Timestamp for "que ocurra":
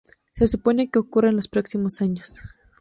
0.89-1.29